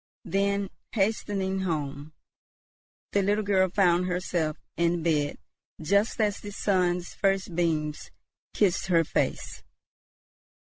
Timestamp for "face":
9.03-9.61